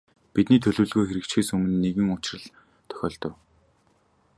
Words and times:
Бидний 0.35 0.59
төлөвлөгөө 0.63 1.05
хэрэгжихээс 1.07 1.49
өмнө 1.55 1.75
нэгэн 1.83 2.07
учрал 2.15 2.45
тохиолдов. 2.89 3.33